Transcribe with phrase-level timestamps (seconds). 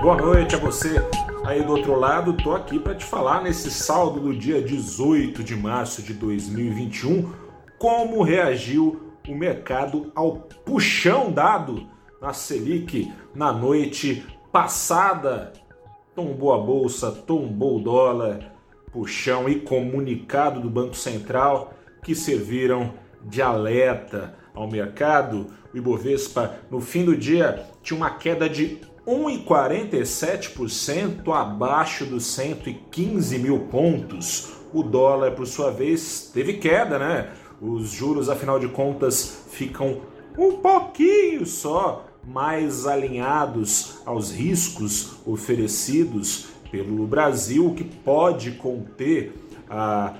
[0.00, 0.94] Boa noite a você
[1.44, 2.32] aí do outro lado.
[2.32, 7.32] Tô aqui para te falar nesse saldo do dia 18 de março de 2021
[7.78, 11.88] como reagiu o mercado ao puxão dado
[12.22, 15.52] na Selic na noite passada.
[16.14, 18.52] Tombou a bolsa, tombou o dólar,
[18.92, 21.74] puxão e comunicado do Banco Central
[22.04, 22.94] que serviram
[23.24, 25.48] de alerta ao mercado.
[25.74, 33.60] O Ibovespa no fim do dia tinha uma queda de 1,47% abaixo dos 115 mil
[33.60, 34.58] pontos.
[34.70, 37.30] O dólar, por sua vez, teve queda, né?
[37.58, 40.02] Os juros, afinal de contas, ficam
[40.36, 49.32] um pouquinho só mais alinhados aos riscos oferecidos pelo Brasil, que pode conter
[49.70, 50.18] a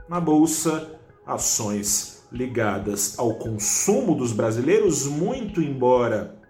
[0.09, 6.41] Na bolsa, ações ligadas ao consumo dos brasileiros, muito embora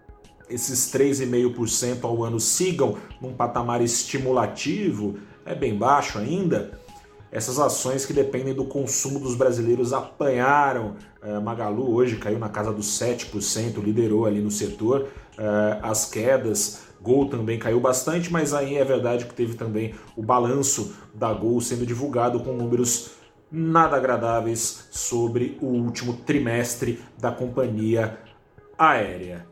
[0.48, 6.78] esses 3,5% ao ano sigam num patamar estimulativo, é bem baixo ainda.
[7.32, 10.96] Essas ações que dependem do consumo dos brasileiros apanharam.
[11.22, 15.08] É, Magalu hoje caiu na casa dos 7%, liderou ali no setor.
[15.38, 20.22] É, as quedas, Gol também caiu bastante, mas aí é verdade que teve também o
[20.22, 23.12] balanço da Gol sendo divulgado com números
[23.50, 28.18] nada agradáveis sobre o último trimestre da companhia
[28.78, 29.46] aérea.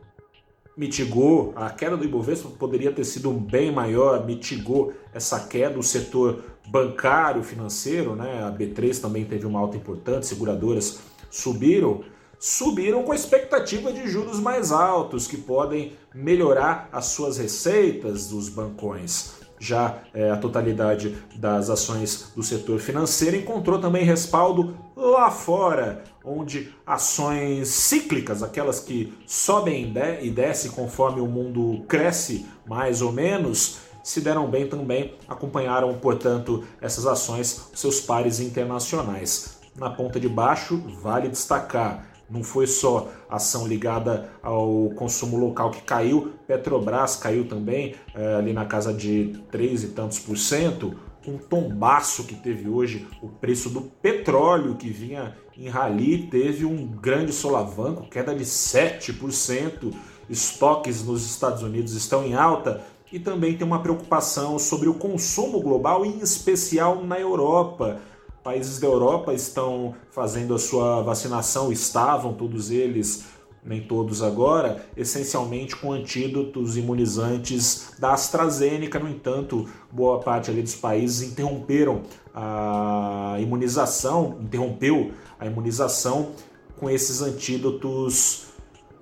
[0.79, 6.45] Mitigou, a queda do Ibovespa poderia ter sido bem maior, mitigou essa queda, o setor
[6.69, 8.45] bancário, financeiro, né?
[8.45, 12.05] a B3 também teve uma alta importante, seguradoras subiram,
[12.39, 18.49] subiram com a expectativa de juros mais altos, que podem melhorar as suas receitas dos
[18.49, 19.33] bancões.
[19.59, 26.73] Já é, a totalidade das ações do setor financeiro encontrou também respaldo lá fora, onde
[26.87, 34.21] ações cíclicas, aquelas que sobem e descem conforme o mundo cresce mais ou menos, se
[34.21, 39.59] deram bem também, acompanharam, portanto, essas ações, seus pares internacionais.
[39.77, 45.81] Na ponta de baixo, vale destacar não foi só ação ligada ao consumo local que
[45.83, 50.95] caiu, Petrobras caiu também, é, ali na casa de 3 e tantos por cento.
[51.29, 56.87] Um tombaço que teve hoje o preço do petróleo que vinha em rali, teve um
[56.87, 59.93] grande solavanco, queda de 7%.
[60.31, 65.61] Estoques nos Estados Unidos estão em alta e também tem uma preocupação sobre o consumo
[65.61, 68.01] global, em especial na Europa
[68.49, 73.27] países da Europa estão fazendo a sua vacinação, estavam todos eles,
[73.69, 78.99] nem todos agora, essencialmente com antídotos imunizantes da AstraZeneca.
[78.99, 82.03] No entanto, boa parte ali dos países interromperam
[82.35, 86.31] a imunização, interrompeu a imunização
[86.79, 88.47] com esses antídotos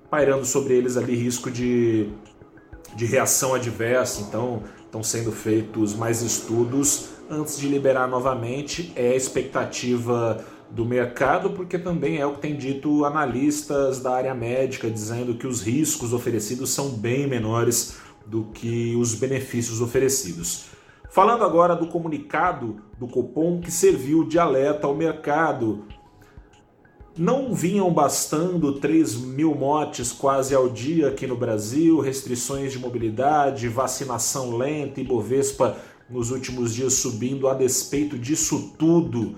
[0.09, 2.09] pairando sobre eles ali risco de,
[2.95, 4.21] de reação adversa.
[4.21, 8.91] Então, estão sendo feitos mais estudos antes de liberar novamente.
[8.95, 14.33] É a expectativa do mercado, porque também é o que tem dito analistas da área
[14.33, 20.65] médica, dizendo que os riscos oferecidos são bem menores do que os benefícios oferecidos.
[21.09, 25.85] Falando agora do comunicado do Copom que serviu de alerta ao mercado.
[27.17, 33.67] Não vinham bastando 3 mil mortes quase ao dia aqui no Brasil, restrições de mobilidade,
[33.67, 35.77] vacinação lenta e Bovespa
[36.09, 39.35] nos últimos dias subindo a despeito disso tudo.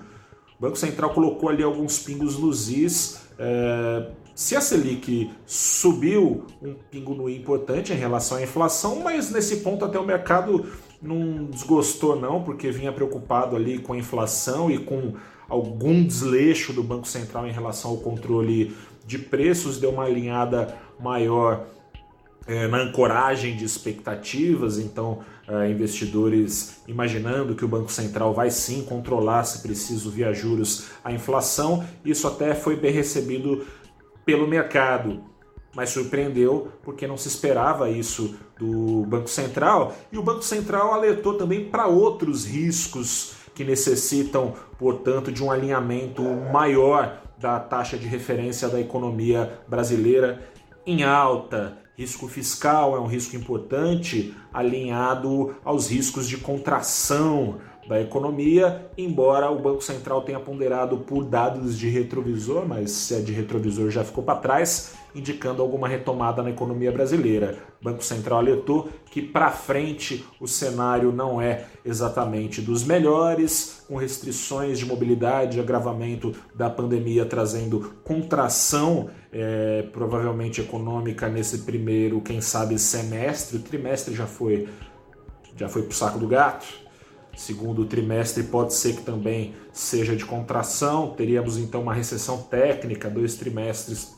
[0.58, 3.20] O Banco Central colocou ali alguns pingos nos is.
[3.38, 9.30] É, se a Selic subiu um pingo no i importante em relação à inflação, mas
[9.30, 10.66] nesse ponto até o mercado
[11.00, 15.14] não desgostou não, porque vinha preocupado ali com a inflação e com
[15.48, 18.74] algum desleixo do Banco Central em relação ao controle
[19.06, 21.66] de preços, deu uma alinhada maior
[22.46, 28.82] é, na ancoragem de expectativas, então é, investidores imaginando que o Banco Central vai sim
[28.82, 31.84] controlar, se preciso, via juros, a inflação.
[32.04, 33.64] Isso até foi bem recebido
[34.24, 35.22] pelo mercado,
[35.74, 39.94] mas surpreendeu porque não se esperava isso do Banco Central.
[40.12, 46.22] E o Banco Central alertou também para outros riscos que necessitam, portanto, de um alinhamento
[46.52, 50.40] maior da taxa de referência da economia brasileira
[50.90, 51.78] em alta.
[51.96, 59.58] Risco fiscal é um risco importante, alinhado aos riscos de contração da economia, embora o
[59.58, 64.22] Banco Central tenha ponderado por dados de retrovisor, mas se é de retrovisor já ficou
[64.22, 67.58] para trás, indicando alguma retomada na economia brasileira.
[67.80, 73.96] O Banco Central alertou que para frente o cenário não é exatamente dos melhores, com
[73.96, 82.78] restrições de mobilidade, agravamento da pandemia trazendo contração, é, provavelmente econômica nesse primeiro, quem sabe,
[82.78, 83.56] semestre.
[83.56, 84.68] O trimestre já foi
[85.56, 86.89] já foi para o saco do gato.
[87.36, 91.14] Segundo trimestre pode ser que também seja de contração.
[91.16, 94.14] Teríamos então uma recessão técnica, dois trimestres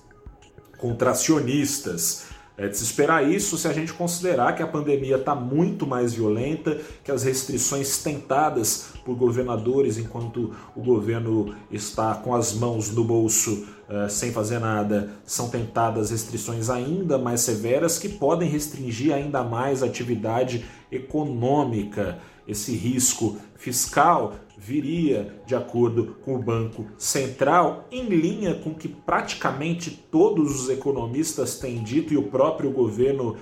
[0.78, 2.24] contracionistas.
[2.56, 6.12] É de se esperar isso se a gente considerar que a pandemia está muito mais
[6.12, 13.04] violenta, que as restrições tentadas por governadores enquanto o governo está com as mãos no
[13.04, 19.42] bolso uh, sem fazer nada, são tentadas restrições ainda mais severas que podem restringir ainda
[19.42, 22.18] mais a atividade econômica.
[22.46, 29.90] Esse risco fiscal viria, de acordo com o Banco Central, em linha com que praticamente
[30.10, 33.36] todos os economistas têm dito e o próprio governo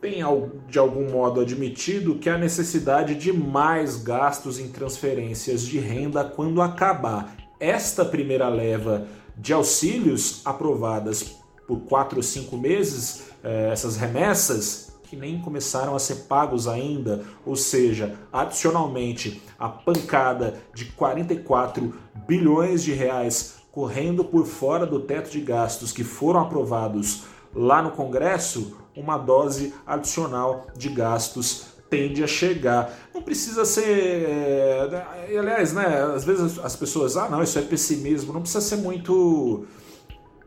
[0.00, 0.20] tem
[0.68, 6.60] de algum modo admitido que a necessidade de mais gastos em transferências de renda quando
[6.60, 7.36] acabar.
[7.60, 9.06] Esta primeira leva
[9.36, 11.36] de auxílios aprovadas
[11.68, 17.22] por quatro ou cinco meses, eh, essas remessas que nem começaram a ser pagos ainda,
[17.44, 21.92] ou seja, adicionalmente a pancada de 44
[22.26, 27.24] bilhões de reais correndo por fora do teto de gastos que foram aprovados
[27.54, 32.90] lá no Congresso, uma dose adicional de gastos tende a chegar.
[33.12, 33.84] Não precisa ser.
[33.84, 36.04] É, aliás, né?
[36.16, 38.32] Às vezes as pessoas, ah, não, isso é pessimismo.
[38.32, 39.66] Não precisa ser muito.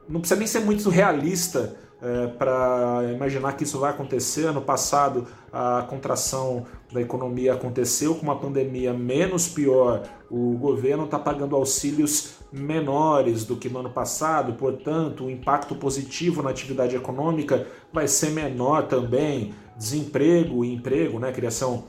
[0.10, 4.46] Não precisa nem ser muito realista é, para imaginar que isso vai acontecer.
[4.46, 10.04] Ano passado, a contração da economia aconteceu com uma pandemia menos pior.
[10.30, 16.44] O governo está pagando auxílios menores do que no ano passado, portanto, o impacto positivo
[16.44, 19.56] na atividade econômica vai ser menor também.
[19.76, 21.86] Desemprego e emprego, né, criação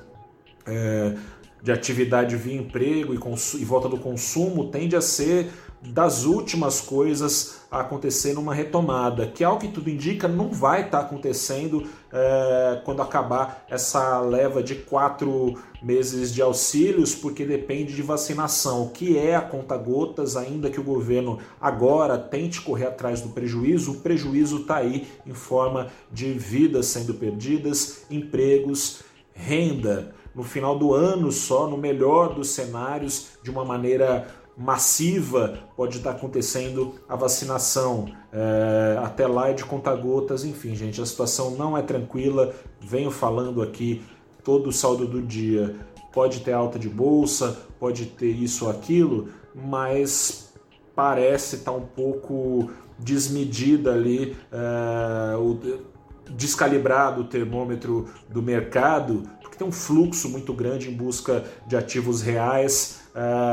[0.66, 1.14] é,
[1.62, 3.18] de atividade via emprego e,
[3.60, 5.50] e volta do consumo tende a ser
[5.86, 11.00] das últimas coisas a acontecer numa retomada, que ao que tudo indica não vai estar
[11.00, 18.02] tá acontecendo é, quando acabar essa leva de quatro meses de auxílios, porque depende de
[18.02, 23.30] vacinação, que é a conta gotas, ainda que o governo agora tente correr atrás do
[23.30, 29.02] prejuízo, o prejuízo está aí em forma de vidas sendo perdidas, empregos,
[29.32, 30.14] renda.
[30.34, 36.12] No final do ano, só no melhor dos cenários, de uma maneira massiva pode estar
[36.12, 38.08] acontecendo a vacinação.
[38.32, 42.54] É, até lá é de conta-gotas, enfim, gente, a situação não é tranquila.
[42.80, 44.02] Venho falando aqui
[44.42, 45.76] todo o saldo do dia.
[46.12, 50.54] Pode ter alta de bolsa, pode ter isso ou aquilo, mas
[50.94, 55.58] parece estar um pouco desmedida ali, é, o,
[56.30, 62.22] descalibrado o termômetro do mercado, porque tem um fluxo muito grande em busca de ativos
[62.22, 63.05] reais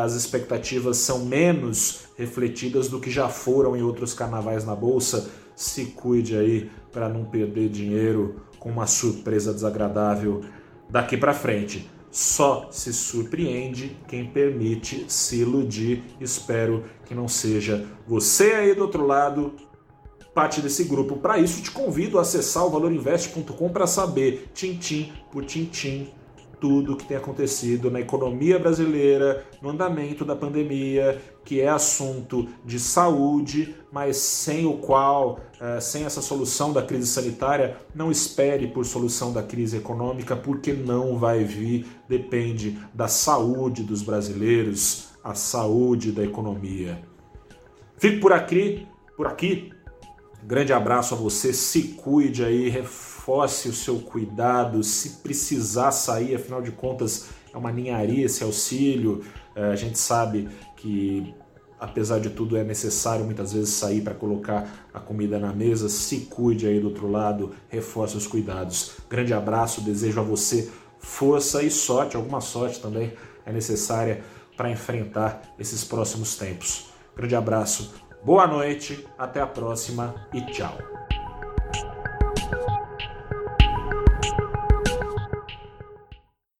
[0.04, 5.30] as expectativas são menos refletidas do que já foram em outros carnavais na bolsa.
[5.56, 10.42] Se cuide aí para não perder dinheiro com uma surpresa desagradável
[10.90, 11.90] daqui para frente.
[12.12, 16.04] Só se surpreende quem permite se iludir.
[16.20, 19.54] Espero que não seja você aí do outro lado
[20.34, 21.18] parte desse grupo.
[21.18, 26.10] Para isso, te convido a acessar o valorinvest.com para saber, tintim por tintim,
[26.64, 32.80] tudo que tem acontecido na economia brasileira, no andamento da pandemia, que é assunto de
[32.80, 38.86] saúde, mas sem o qual, eh, sem essa solução da crise sanitária, não espere por
[38.86, 46.14] solução da crise econômica, porque não vai vir, depende da saúde dos brasileiros, a saúde
[46.14, 46.98] da economia.
[47.98, 49.70] Fico por aqui, por aqui
[50.46, 56.62] Grande abraço a você, se cuide aí, reforce o seu cuidado, se precisar sair, afinal
[56.62, 59.24] de contas é uma ninharia esse auxílio,
[59.56, 61.34] é, a gente sabe que
[61.80, 66.22] apesar de tudo é necessário muitas vezes sair para colocar a comida na mesa, se
[66.22, 68.94] cuide aí do outro lado, reforce os cuidados.
[69.10, 73.14] Grande abraço, desejo a você força e sorte, alguma sorte também
[73.46, 74.24] é necessária
[74.56, 76.88] para enfrentar esses próximos tempos.
[77.16, 80.78] Grande abraço, boa noite, até a próxima e tchau.